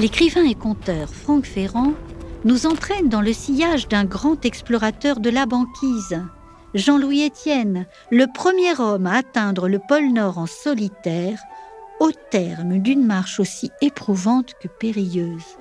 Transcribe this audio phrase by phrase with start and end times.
[0.00, 1.92] l'écrivain et conteur Franck Ferrand
[2.44, 6.22] nous entraîne dans le sillage d'un grand explorateur de la banquise,
[6.72, 11.38] Jean-Louis Étienne, le premier homme à atteindre le pôle Nord en solitaire,
[12.00, 15.58] au terme d'une marche aussi éprouvante que périlleuse.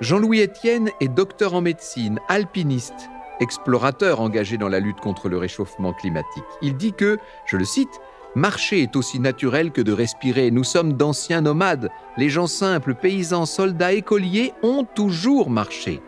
[0.00, 3.08] Jean-Louis Étienne est docteur en médecine, alpiniste,
[3.38, 6.42] explorateur engagé dans la lutte contre le réchauffement climatique.
[6.62, 8.00] Il dit que, je le cite,
[8.38, 10.52] Marcher est aussi naturel que de respirer.
[10.52, 11.88] Nous sommes d'anciens nomades.
[12.16, 16.00] Les gens simples, paysans, soldats, écoliers ont toujours marché.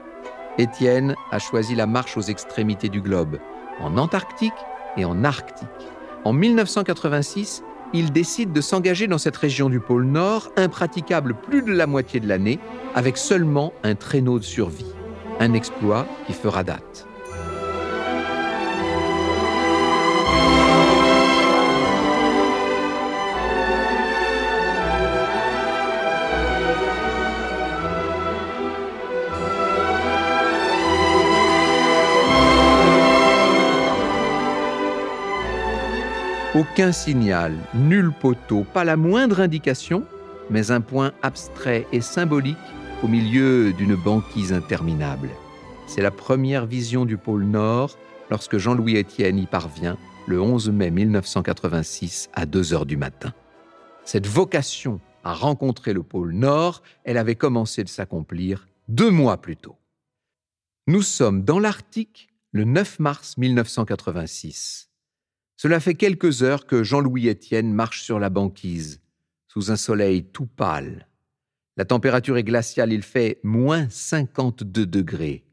[0.57, 3.41] Étienne a choisi la marche aux extrémités du globe,
[3.81, 4.53] en Antarctique
[4.97, 5.67] et en Arctique.
[6.25, 11.73] En 1986, il décide de s'engager dans cette région du pôle Nord, impraticable plus de
[11.73, 12.61] la moitié de l'année,
[12.95, 14.95] avec seulement un traîneau de survie.
[15.41, 17.10] Un exploit qui fera date.
[36.61, 40.05] Aucun signal, nul poteau, pas la moindre indication,
[40.51, 42.59] mais un point abstrait et symbolique
[43.03, 45.31] au milieu d'une banquise interminable.
[45.87, 47.97] C'est la première vision du pôle Nord
[48.29, 53.33] lorsque Jean-Louis Étienne y parvient le 11 mai 1986 à 2 heures du matin.
[54.05, 59.57] Cette vocation à rencontrer le pôle Nord, elle avait commencé de s'accomplir deux mois plus
[59.57, 59.77] tôt.
[60.89, 64.90] Nous sommes dans l'Arctique le 9 mars 1986.
[65.63, 69.03] Cela fait quelques heures que Jean-Louis Étienne marche sur la banquise,
[69.47, 71.07] sous un soleil tout pâle.
[71.77, 75.45] La température est glaciale, il fait moins 52 degrés.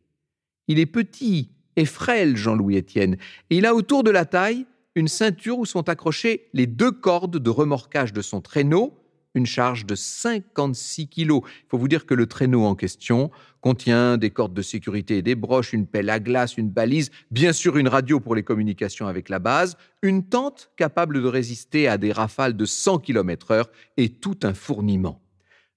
[0.70, 3.18] Il est petit et frêle, Jean-Louis Étienne,
[3.50, 7.38] et il a autour de la taille une ceinture où sont accrochées les deux cordes
[7.38, 8.98] de remorquage de son traîneau
[9.38, 11.42] une charge de 56 kilos.
[11.46, 13.32] Il faut vous dire que le traîneau en question
[13.62, 17.54] contient des cordes de sécurité et des broches, une pelle à glace, une balise, bien
[17.54, 21.98] sûr une radio pour les communications avec la base, une tente capable de résister à
[21.98, 23.66] des rafales de 100 km/h
[23.98, 25.22] et tout un fourniment.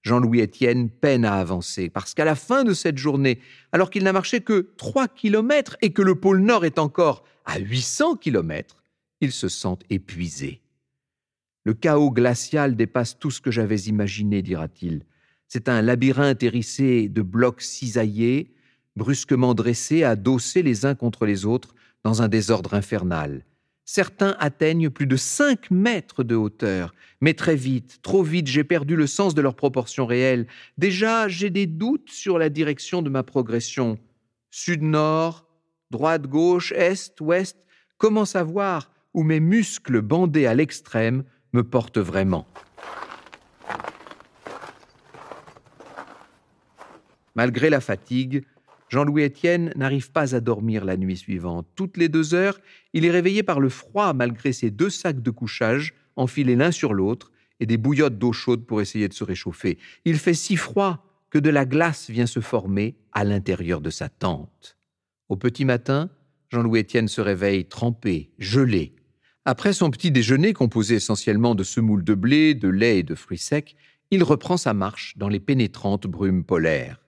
[0.03, 3.39] Jean-Louis Étienne peine à avancer parce qu'à la fin de cette journée,
[3.71, 7.59] alors qu'il n'a marché que 3 km et que le pôle Nord est encore à
[7.59, 8.83] 800 km,
[9.21, 10.61] il se sent épuisé.
[11.63, 15.03] Le chaos glacial dépasse tout ce que j'avais imaginé, dira-t-il.
[15.47, 18.53] C'est un labyrinthe hérissé de blocs cisaillés,
[18.95, 23.45] brusquement dressés, adossés les uns contre les autres, dans un désordre infernal.
[23.85, 28.95] Certains atteignent plus de cinq mètres de hauteur, mais très vite, trop vite, j'ai perdu
[28.95, 30.47] le sens de leur proportion réelle.
[30.77, 33.99] Déjà, j'ai des doutes sur la direction de ma progression.
[34.49, 35.45] Sud-nord,
[35.91, 37.57] droite-gauche, est-ouest,
[37.97, 41.23] comment savoir où mes muscles bandés à l'extrême
[41.53, 42.47] me porte vraiment.
[47.35, 48.43] Malgré la fatigue,
[48.89, 51.65] Jean-Louis Étienne n'arrive pas à dormir la nuit suivante.
[51.75, 52.59] Toutes les deux heures,
[52.93, 56.93] il est réveillé par le froid malgré ses deux sacs de couchage enfilés l'un sur
[56.93, 59.77] l'autre et des bouillottes d'eau chaude pour essayer de se réchauffer.
[60.03, 64.09] Il fait si froid que de la glace vient se former à l'intérieur de sa
[64.09, 64.77] tente.
[65.29, 66.09] Au petit matin,
[66.49, 68.93] Jean-Louis Étienne se réveille trempé, gelé,
[69.45, 73.39] après son petit déjeuner composé essentiellement de semoule de blé, de lait et de fruits
[73.39, 73.75] secs,
[74.11, 77.01] il reprend sa marche dans les pénétrantes brumes polaires.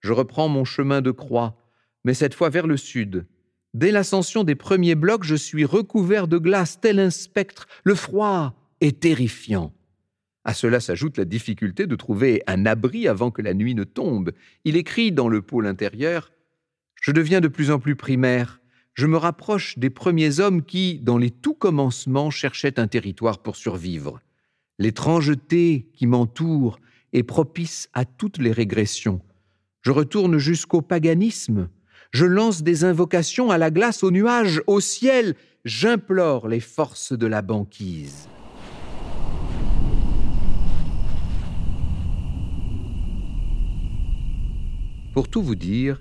[0.00, 1.56] Je reprends mon chemin de croix,
[2.04, 3.26] mais cette fois vers le sud.
[3.72, 7.66] Dès l'ascension des premiers blocs, je suis recouvert de glace, tel un spectre.
[7.84, 9.72] Le froid est terrifiant.
[10.44, 14.32] À cela s'ajoute la difficulté de trouver un abri avant que la nuit ne tombe.
[14.64, 16.32] Il écrit dans le pôle intérieur
[17.00, 18.60] Je deviens de plus en plus primaire
[18.94, 23.56] je me rapproche des premiers hommes qui, dans les tout commencements, cherchaient un territoire pour
[23.56, 24.20] survivre.
[24.78, 26.78] L'étrangeté qui m'entoure
[27.14, 29.20] est propice à toutes les régressions.
[29.80, 31.68] Je retourne jusqu'au paganisme.
[32.10, 35.34] Je lance des invocations à la glace, aux nuages, au ciel.
[35.64, 38.28] J'implore les forces de la banquise.
[45.14, 46.00] Pour tout vous dire,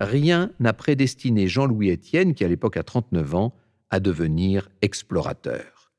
[0.00, 3.54] rien n'a prédestiné Jean-Louis Étienne, qui à l'époque a 39 ans,
[3.90, 5.92] à devenir explorateur.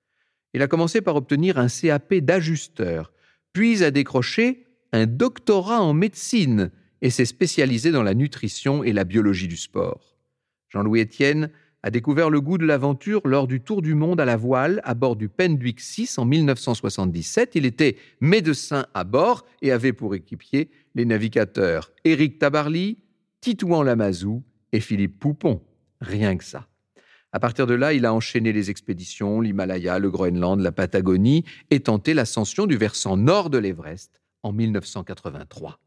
[0.53, 3.11] Il a commencé par obtenir un CAP d'ajusteur,
[3.53, 9.03] puis a décroché un doctorat en médecine et s'est spécialisé dans la nutrition et la
[9.03, 10.17] biologie du sport.
[10.69, 11.49] Jean-Louis Étienne
[11.81, 14.93] a découvert le goût de l'aventure lors du tour du monde à la voile à
[14.93, 17.55] bord du Pendwick 6 en 1977.
[17.55, 22.97] Il était médecin à bord et avait pour équipier les navigateurs Éric Tabarly,
[23.41, 25.61] Titouan Lamazou et Philippe Poupon.
[26.01, 26.67] Rien que ça.
[27.31, 31.79] À partir de là, il a enchaîné les expéditions, l'Himalaya, le Groenland, la Patagonie et
[31.79, 35.79] tenté l'ascension du versant nord de l'Everest en 1983.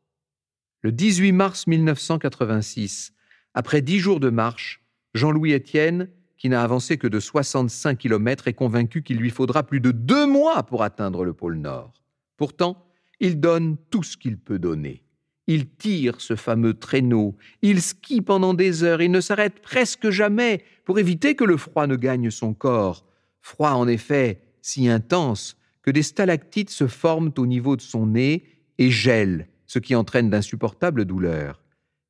[0.82, 3.12] Le 18 mars 1986,
[3.55, 4.84] après dix jours de marche,
[5.14, 6.08] Jean-Louis Étienne,
[6.38, 10.26] qui n'a avancé que de 65 km, est convaincu qu'il lui faudra plus de deux
[10.26, 11.93] mois pour atteindre le pôle Nord.
[12.37, 12.84] Pourtant,
[13.20, 15.05] il donne tout ce qu'il peut donner.
[15.47, 20.65] Il tire ce fameux traîneau, il skie pendant des heures, il ne s'arrête presque jamais
[20.85, 23.05] pour éviter que le froid ne gagne son corps.
[23.41, 28.44] Froid en effet si intense que des stalactites se forment au niveau de son nez
[28.79, 31.61] et gèlent, ce qui entraîne d'insupportables douleurs.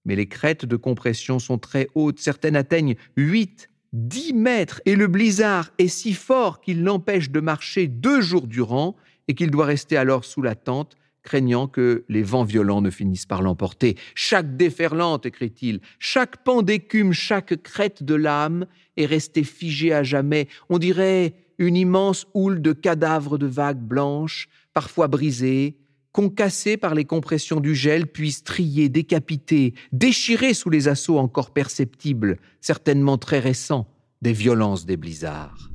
[0.04, 5.06] Mais les crêtes de compression sont très hautes, certaines atteignent 8, 10 mètres, et le
[5.06, 8.96] blizzard est si fort qu'il l'empêche de marcher deux jours durant
[9.28, 13.26] et qu'il doit rester alors sous la tente craignant que les vents violents ne finissent
[13.26, 13.96] par l'emporter.
[14.14, 18.66] Chaque déferlante, écrit-il, chaque pan d'écume, chaque crête de lame
[18.96, 20.48] est restée figée à jamais.
[20.68, 25.76] On dirait une immense houle de cadavres de vagues blanches, parfois brisées,
[26.12, 32.38] concassées par les compressions du gel, puis striées, décapitées, déchirées sous les assauts encore perceptibles,
[32.60, 33.88] certainement très récents,
[34.20, 35.71] des violences des blizzards.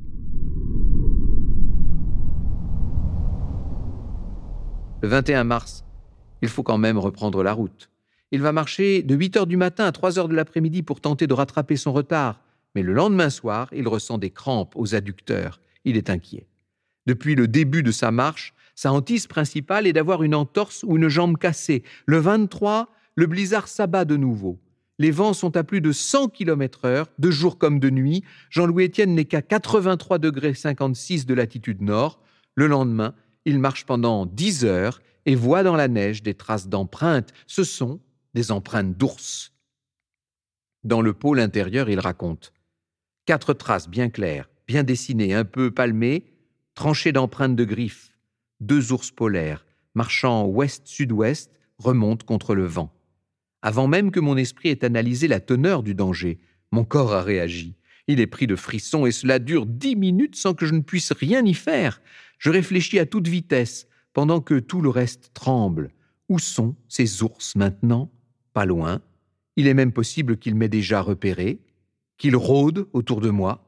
[5.04, 5.86] Le 21 mars,
[6.42, 7.92] il faut quand même reprendre la route.
[8.32, 11.28] Il va marcher de 8 heures du matin à 3 heures de l'après-midi pour tenter
[11.28, 12.42] de rattraper son retard,
[12.74, 15.62] mais le lendemain soir, il ressent des crampes aux adducteurs.
[15.86, 16.48] Il est inquiet.
[17.06, 21.10] Depuis le début de sa marche, sa hantise principale est d'avoir une entorse ou une
[21.10, 21.84] jambe cassée.
[22.08, 24.60] Le 23, le blizzard s'abat de nouveau.
[24.98, 28.24] Les vents sont à plus de 100 km heure, de jour comme de nuit.
[28.50, 32.20] Jean-Louis Étienne n'est qu'à 83 degrés 56 de latitude nord.
[32.56, 33.14] Le lendemain,
[33.48, 37.34] il marche pendant dix heures et voit dans la neige des traces d'empreintes.
[37.48, 38.02] Ce sont
[38.34, 39.54] des empreintes d'ours.
[40.84, 42.54] Dans le pôle intérieur, il raconte
[43.26, 46.26] quatre traces bien claires, bien dessinées, un peu palmées,
[46.76, 48.12] tranchées d'empreintes de griffes.
[48.60, 49.66] Deux ours polaires,
[49.96, 52.94] marchant ouest-sud-ouest, remontent contre le vent.
[53.62, 56.40] Avant même que mon esprit ait analysé la teneur du danger,
[56.72, 57.76] mon corps a réagi.
[58.08, 61.14] Il est pris de frissons et cela dure dix minutes sans que je ne puisse
[61.14, 62.02] rien y faire.
[62.38, 65.92] Je réfléchis à toute vitesse, pendant que tout le reste tremble.
[66.30, 68.12] Où sont ces ours maintenant?
[68.54, 69.02] Pas loin.
[69.56, 71.62] Il est même possible qu'ils m'aient déjà repéré,
[72.18, 73.64] qu'ils rôdent autour de moi.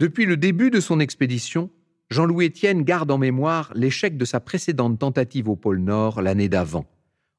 [0.00, 1.70] Depuis le début de son expédition,
[2.10, 6.86] Jean-Louis Étienne garde en mémoire l'échec de sa précédente tentative au pôle Nord l'année d'avant.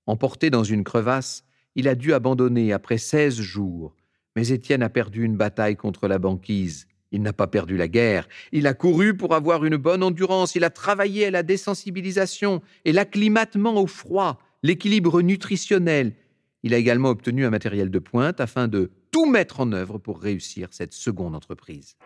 [0.07, 1.44] Emporté dans une crevasse,
[1.75, 3.95] il a dû abandonner après seize jours.
[4.35, 6.88] Mais Étienne a perdu une bataille contre la banquise.
[7.13, 8.27] Il n'a pas perdu la guerre.
[8.51, 10.56] Il a couru pour avoir une bonne endurance.
[10.56, 16.15] Il a travaillé à la désensibilisation et l'acclimatement au froid, l'équilibre nutritionnel.
[16.63, 20.19] Il a également obtenu un matériel de pointe afin de tout mettre en œuvre pour
[20.19, 21.98] réussir cette seconde entreprise.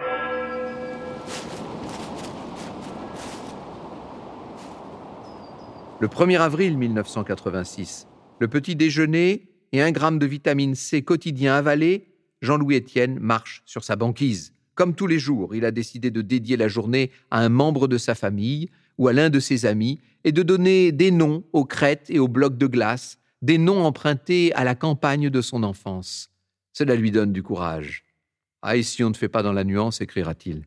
[6.01, 8.07] Le 1er avril 1986,
[8.39, 13.85] le petit déjeuner et un gramme de vitamine C quotidien avalé, Jean-Louis Étienne marche sur
[13.85, 14.56] sa banquise.
[14.77, 17.97] Comme tous les jours, il a décidé de dédier la journée à un membre de
[17.97, 18.69] sa famille
[18.99, 22.27] ou à l'un de ses amis et de donner des noms aux crêtes et aux
[22.27, 26.29] blocs de glace, des noms empruntés à la campagne de son enfance.
[26.73, 28.03] Cela lui donne du courage.
[28.61, 30.63] Ah, et si on ne fait pas dans la nuance, écrira-t-il.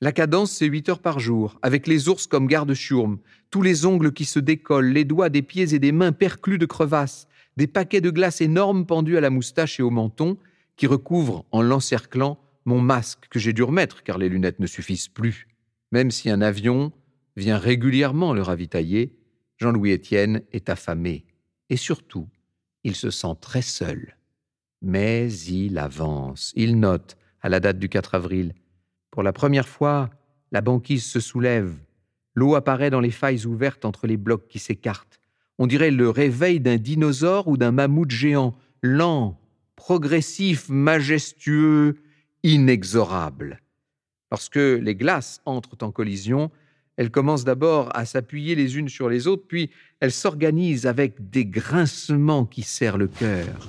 [0.00, 3.18] La cadence, c'est huit heures par jour, avec les ours comme garde-chiourme,
[3.50, 6.64] tous les ongles qui se décollent, les doigts des pieds et des mains perclus de
[6.64, 10.38] crevasses, des paquets de glace énormes pendus à la moustache et au menton,
[10.76, 15.08] qui recouvrent, en l'encerclant, mon masque que j'ai dû remettre car les lunettes ne suffisent
[15.08, 15.48] plus.
[15.92, 16.92] Même si un avion
[17.36, 19.16] vient régulièrement le ravitailler,
[19.58, 21.24] Jean-Louis Étienne est affamé.
[21.68, 22.28] Et surtout,
[22.84, 24.16] il se sent très seul.
[24.82, 26.52] Mais il avance.
[26.56, 28.54] Il note, à la date du 4 avril,
[29.10, 30.08] Pour la première fois,
[30.52, 31.74] la banquise se soulève.
[32.34, 35.20] L'eau apparaît dans les failles ouvertes entre les blocs qui s'écartent.
[35.58, 39.38] On dirait le réveil d'un dinosaure ou d'un mammouth géant, lent,
[39.76, 41.96] progressif, majestueux,
[42.42, 43.60] inexorable.
[44.30, 46.50] Lorsque les glaces entrent en collision,
[46.96, 49.70] elles commencent d'abord à s'appuyer les unes sur les autres, puis
[50.00, 53.68] elles s'organisent avec des grincements qui serrent le cœur.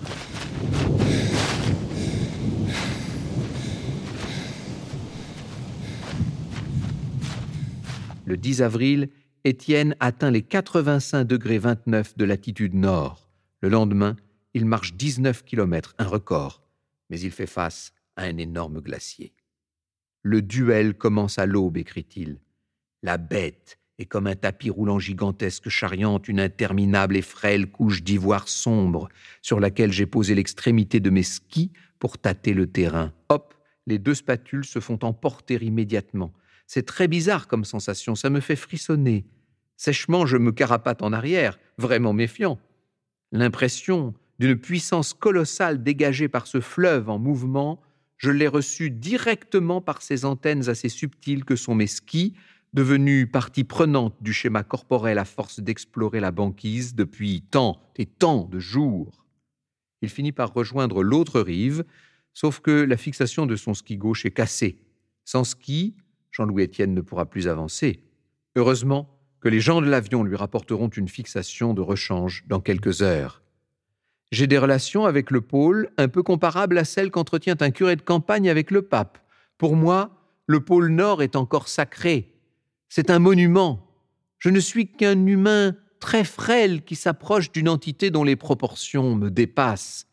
[8.25, 9.09] Le 10 avril,
[9.43, 13.29] Étienne atteint les 85 degrés 29 de latitude nord.
[13.61, 14.15] Le lendemain,
[14.53, 16.61] il marche 19 km, un record,
[17.09, 19.33] mais il fait face un énorme glacier.
[20.23, 22.39] Le duel commence à l'aube, écrit-il.
[23.01, 28.47] La bête est comme un tapis roulant gigantesque charriant une interminable et frêle couche d'ivoire
[28.47, 29.09] sombre
[29.41, 33.13] sur laquelle j'ai posé l'extrémité de mes skis pour tâter le terrain.
[33.29, 33.53] Hop,
[33.87, 36.33] les deux spatules se font emporter immédiatement.
[36.67, 39.25] C'est très bizarre comme sensation, ça me fait frissonner.
[39.77, 42.59] Sèchement, je me carapate en arrière, vraiment méfiant.
[43.31, 47.81] L'impression d'une puissance colossale dégagée par ce fleuve en mouvement,
[48.21, 52.35] je l'ai reçue directement par ces antennes assez subtiles que sont mes skis,
[52.71, 58.43] devenus partie prenante du schéma corporel à force d'explorer la banquise depuis tant et tant
[58.43, 59.25] de jours.
[60.03, 61.83] Il finit par rejoindre l'autre rive,
[62.31, 64.77] sauf que la fixation de son ski gauche est cassée.
[65.25, 65.95] Sans ski,
[66.29, 68.03] Jean-Louis Étienne ne pourra plus avancer.
[68.55, 73.41] Heureusement que les gens de l'avion lui rapporteront une fixation de rechange dans quelques heures.
[74.31, 78.01] J'ai des relations avec le pôle un peu comparables à celles qu'entretient un curé de
[78.01, 79.17] campagne avec le pape.
[79.57, 82.33] Pour moi, le pôle Nord est encore sacré.
[82.87, 83.87] C'est un monument.
[84.39, 89.29] Je ne suis qu'un humain très frêle qui s'approche d'une entité dont les proportions me
[89.29, 90.07] dépassent.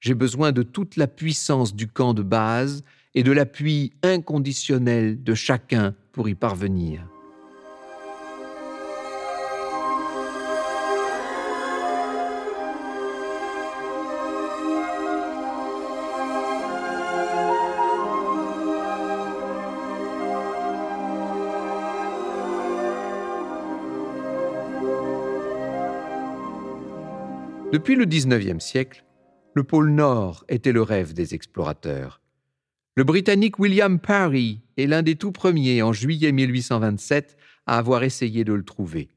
[0.00, 2.84] J'ai besoin de toute la puissance du camp de base
[3.14, 7.09] et de l'appui inconditionnel de chacun pour y parvenir.
[27.72, 29.04] Depuis le XIXe siècle,
[29.54, 32.20] le pôle Nord était le rêve des explorateurs.
[32.96, 37.36] Le Britannique William Parry est l'un des tout premiers, en juillet 1827,
[37.66, 39.08] à avoir essayé de le trouver.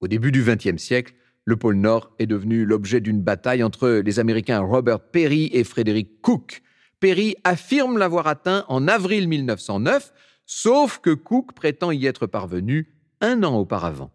[0.00, 1.14] Au début du XXe siècle,
[1.44, 6.22] le pôle Nord est devenu l'objet d'une bataille entre les Américains Robert Perry et Frederick
[6.22, 6.62] Cook.
[7.00, 10.10] Perry affirme l'avoir atteint en avril 1909,
[10.46, 14.10] sauf que Cook prétend y être parvenu un an auparavant.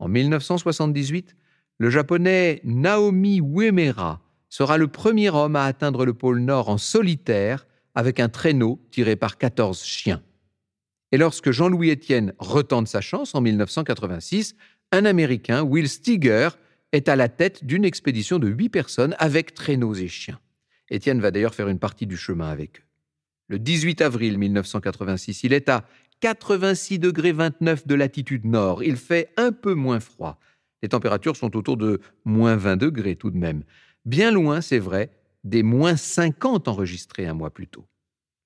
[0.00, 1.36] En 1978,
[1.82, 7.66] le japonais Naomi Uemura sera le premier homme à atteindre le pôle Nord en solitaire
[7.96, 10.22] avec un traîneau tiré par 14 chiens.
[11.10, 14.54] Et lorsque Jean-Louis Étienne retente sa chance en 1986,
[14.92, 16.50] un Américain, Will Steger,
[16.92, 20.38] est à la tête d'une expédition de huit personnes avec traîneaux et chiens.
[20.88, 22.84] Étienne va d'ailleurs faire une partie du chemin avec eux.
[23.48, 25.84] Le 18 avril 1986, il est à
[26.20, 28.84] 86 degrés 29 de latitude nord.
[28.84, 30.38] Il fait un peu moins froid.
[30.82, 33.62] Les températures sont autour de moins 20 degrés tout de même.
[34.04, 35.10] Bien loin, c'est vrai,
[35.44, 37.86] des moins 50 enregistrés un mois plus tôt.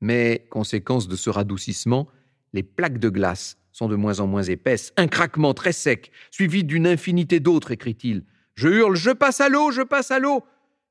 [0.00, 2.08] Mais, conséquence de ce radoucissement,
[2.52, 6.64] les plaques de glace sont de moins en moins épaisses, un craquement très sec, suivi
[6.64, 8.24] d'une infinité d'autres, écrit-il.
[8.54, 10.44] Je hurle, je passe à l'eau, je passe à l'eau.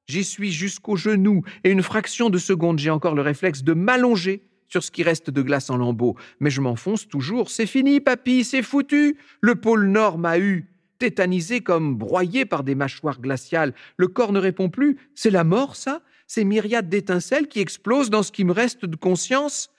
[0.08, 4.44] J'y suis jusqu'au genou, et une fraction de seconde, j'ai encore le réflexe de m'allonger
[4.68, 6.16] sur ce qui reste de glace en lambeaux.
[6.40, 7.50] Mais je m'enfonce toujours.
[7.50, 9.18] C'est fini, papy, c'est foutu.
[9.42, 13.74] Le pôle Nord m'a eu tétanisé comme broyé par des mâchoires glaciales.
[13.98, 14.98] Le corps ne répond plus.
[15.14, 16.02] C'est la mort, ça?
[16.28, 19.70] Ces myriades d'étincelles qui explosent dans ce qui me reste de conscience?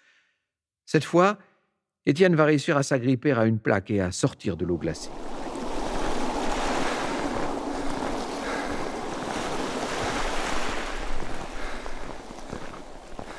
[0.84, 1.38] Cette fois,
[2.06, 5.10] Étienne va réussir à s'agripper à une plaque et à sortir de l'eau glacée.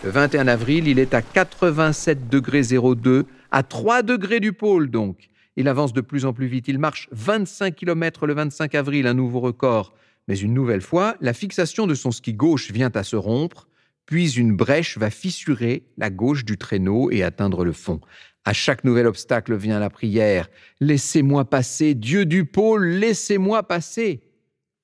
[0.04, 5.30] Le 21 avril, il est à 87 degrés 02, à 3 degrés du pôle donc.
[5.58, 6.68] Il avance de plus en plus vite.
[6.68, 9.94] Il marche 25 km le 25 avril, un nouveau record.
[10.28, 13.68] Mais une nouvelle fois, la fixation de son ski gauche vient à se rompre,
[14.06, 18.00] puis une brèche va fissurer la gauche du traîneau et atteindre le fond.
[18.46, 20.48] À chaque nouvel obstacle vient la prière.
[20.80, 24.22] Laissez-moi passer, Dieu du pôle, laissez-moi passer.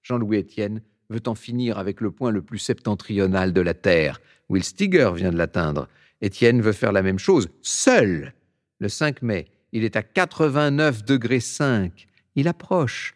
[0.01, 4.19] Jean-Louis Étienne veut en finir avec le point le plus septentrional de la Terre.
[4.49, 5.87] Will Stiger vient de l'atteindre.
[6.19, 8.33] Étienne veut faire la même chose, seul.
[8.79, 12.07] Le 5 mai, il est à 89 degrés 5.
[12.35, 13.15] Il approche.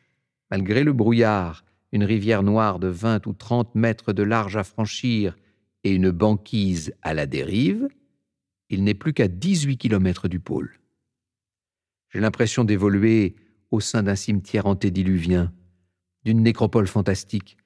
[0.49, 5.37] Malgré le brouillard, une rivière noire de 20 ou 30 mètres de large à franchir
[5.83, 7.87] et une banquise à la dérive,
[8.69, 10.79] il n'est plus qu'à 18 kilomètres du pôle.
[12.09, 13.35] J'ai l'impression d'évoluer
[13.69, 15.53] au sein d'un cimetière antédiluvien,
[16.23, 17.57] d'une nécropole fantastique.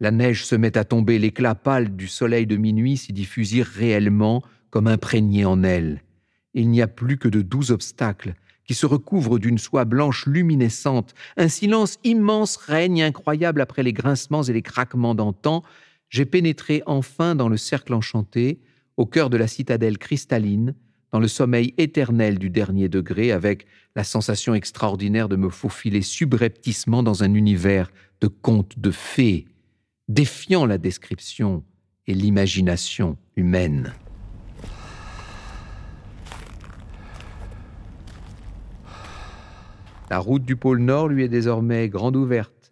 [0.00, 4.42] La neige se met à tomber, l'éclat pâle du soleil de minuit s'y diffuse réellement
[4.70, 6.02] comme imprégné en elle
[6.54, 11.14] il n'y a plus que de douze obstacles qui se recouvrent d'une soie blanche luminescente.
[11.36, 15.62] Un silence immense règne incroyable après les grincements et les craquements d'antan.
[16.10, 18.60] J'ai pénétré enfin dans le cercle enchanté,
[18.96, 20.74] au cœur de la citadelle cristalline,
[21.10, 23.66] dans le sommeil éternel du dernier degré, avec
[23.96, 27.90] la sensation extraordinaire de me faufiler subrepticement dans un univers
[28.20, 29.46] de contes de fées,
[30.08, 31.64] défiant la description
[32.06, 33.92] et l'imagination humaine.
[40.12, 42.70] La route du pôle Nord lui est désormais grande ouverte.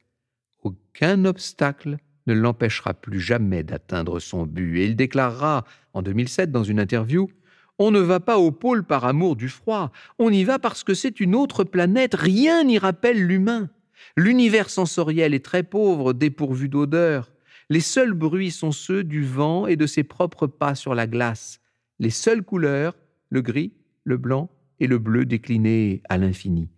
[0.62, 4.76] Aucun obstacle ne l'empêchera plus jamais d'atteindre son but.
[4.76, 7.30] Et il déclarera en 2007 dans une interview
[7.78, 10.92] On ne va pas au pôle par amour du froid, on y va parce que
[10.92, 13.70] c'est une autre planète, rien n'y rappelle l'humain.
[14.18, 17.32] L'univers sensoriel est très pauvre, dépourvu d'odeur.
[17.70, 21.62] Les seuls bruits sont ceux du vent et de ses propres pas sur la glace.
[22.00, 22.97] Les seules couleurs,
[23.30, 23.73] le gris,
[24.04, 26.68] le blanc et le bleu déclinés à l'infini.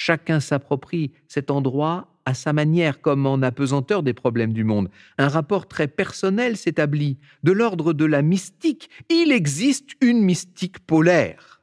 [0.00, 4.90] Chacun s'approprie cet endroit à sa manière comme en apesanteur des problèmes du monde.
[5.18, 7.18] Un rapport très personnel s'établit.
[7.42, 11.60] De l'ordre de la mystique, il existe une mystique polaire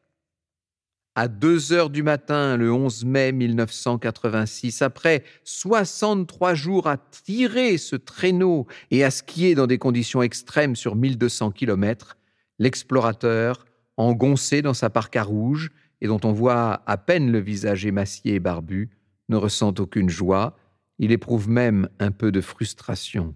[1.15, 7.95] à 2 heures du matin le 11 mai 1986, après 63 jours à tirer ce
[7.95, 12.17] traîneau et à skier dans des conditions extrêmes sur 1200 km,
[12.59, 13.65] l'explorateur,
[13.95, 18.39] engoncé dans sa parka rouge et dont on voit à peine le visage émacié et
[18.39, 18.89] barbu,
[19.29, 20.55] ne ressent aucune joie,
[20.99, 23.35] il éprouve même un peu de frustration.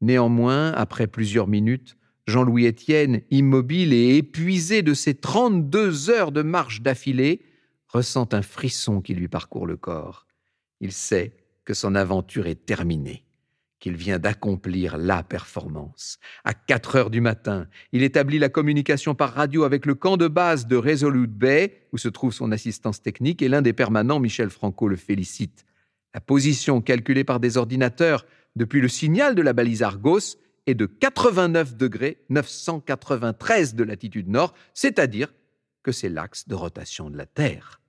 [0.00, 1.96] Néanmoins, après plusieurs minutes,
[2.26, 7.42] Jean-Louis Étienne, immobile et épuisé de ses 32 heures de marche d'affilée,
[7.88, 10.26] ressent un frisson qui lui parcourt le corps.
[10.80, 13.25] Il sait que son aventure est terminée,
[13.78, 16.18] qu'il vient d'accomplir la performance.
[16.44, 20.28] À 4 heures du matin, il établit la communication par radio avec le camp de
[20.28, 24.50] base de Resolute Bay, où se trouve son assistance technique, et l'un des permanents, Michel
[24.50, 25.66] Franco, le félicite.
[26.14, 28.24] La position calculée par des ordinateurs
[28.56, 34.54] depuis le signal de la balise Argos est de 89 degrés 993 de latitude nord,
[34.72, 35.32] c'est-à-dire
[35.82, 37.80] que c'est l'axe de rotation de la Terre.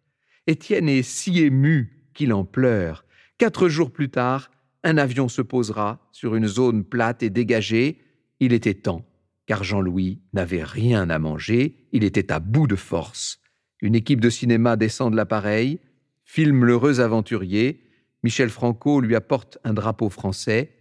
[0.46, 3.06] Étienne est si ému qu'il en pleure.
[3.38, 4.52] Quatre jours plus tard,
[4.88, 8.00] un avion se posera sur une zone plate et dégagée.
[8.40, 9.06] Il était temps,
[9.46, 13.42] car Jean-Louis n'avait rien à manger, il était à bout de force.
[13.82, 15.80] Une équipe de cinéma descend de l'appareil,
[16.24, 17.84] filme l'heureux aventurier,
[18.24, 20.72] Michel Franco lui apporte un drapeau français,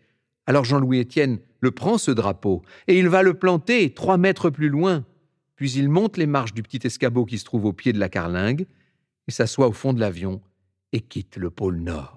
[0.47, 4.69] alors Jean-Louis Étienne le prend ce drapeau et il va le planter trois mètres plus
[4.69, 5.05] loin.
[5.57, 8.09] Puis il monte les marches du petit escabeau qui se trouve au pied de la
[8.09, 8.67] carlingue
[9.27, 10.41] et s'assoit au fond de l'avion
[10.93, 12.16] et quitte le pôle Nord.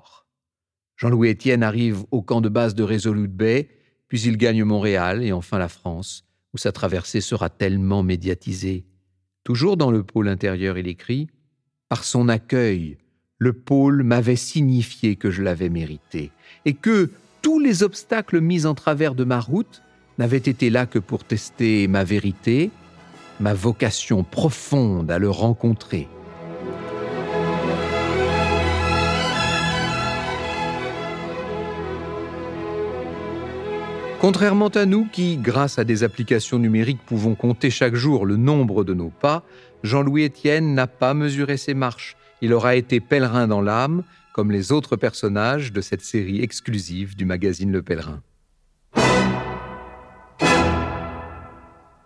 [0.99, 3.69] Jean-Louis Étienne arrive au camp de base de Resolute Bay,
[4.09, 8.85] puis il gagne Montréal et enfin la France, où sa traversée sera tellement médiatisée.
[9.45, 11.29] Toujours dans le pôle intérieur, il écrit
[11.87, 12.97] Par son accueil,
[13.37, 16.31] le pôle m'avait signifié que je l'avais mérité,
[16.65, 17.09] et que,
[17.41, 19.81] tous les obstacles mis en travers de ma route
[20.17, 22.71] n'avaient été là que pour tester ma vérité,
[23.39, 26.09] ma vocation profonde à le rencontrer.
[34.19, 38.83] Contrairement à nous qui, grâce à des applications numériques, pouvons compter chaque jour le nombre
[38.83, 39.45] de nos pas,
[39.83, 42.17] Jean-Louis Étienne n'a pas mesuré ses marches.
[42.41, 44.03] Il aura été pèlerin dans l'âme,
[44.33, 48.21] comme les autres personnages de cette série exclusive du magazine Le Pèlerin.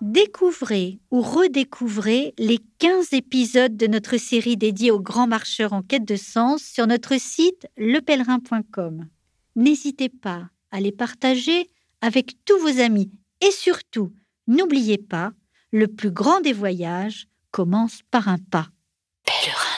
[0.01, 6.05] Découvrez ou redécouvrez les 15 épisodes de notre série dédiée aux grands marcheurs en quête
[6.05, 9.07] de sens sur notre site lepèlerin.com.
[9.55, 11.71] N'hésitez pas à les partager
[12.03, 14.13] avec tous vos amis et surtout,
[14.45, 15.31] n'oubliez pas,
[15.71, 18.67] le plus grand des voyages commence par un pas.
[19.25, 19.72] Pèlerin.